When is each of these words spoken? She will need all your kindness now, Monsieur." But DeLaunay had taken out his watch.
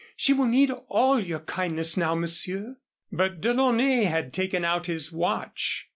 She 0.17 0.33
will 0.33 0.47
need 0.47 0.71
all 0.89 1.19
your 1.23 1.41
kindness 1.41 1.95
now, 1.95 2.15
Monsieur." 2.15 2.77
But 3.11 3.39
DeLaunay 3.39 4.05
had 4.05 4.33
taken 4.33 4.65
out 4.65 4.87
his 4.87 5.11
watch. 5.11 5.89